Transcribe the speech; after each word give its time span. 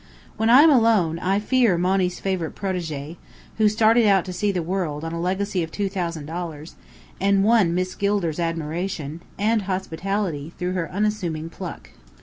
When 0.35 0.49
I 0.49 0.63
am 0.63 0.71
alone, 0.71 1.19
I 1.19 1.39
fear 1.39 1.77
Monny's 1.77 2.19
favourite 2.19 2.55
protégée, 2.55 3.17
who 3.59 3.69
started 3.69 4.07
out 4.07 4.25
to 4.25 4.33
"see 4.33 4.51
the 4.51 4.63
world" 4.63 5.03
on 5.03 5.13
a 5.13 5.21
legacy 5.21 5.61
of 5.61 5.71
two 5.71 5.89
thousand 5.89 6.25
dollars, 6.25 6.73
and 7.19 7.43
won 7.43 7.75
Miss 7.75 7.93
Gilder's 7.93 8.39
admiration 8.39 9.21
(and 9.37 9.61
hospitality) 9.69 10.53
through 10.57 10.71
her 10.73 10.91
unassuming 10.91 11.51
pluck. 11.51 11.91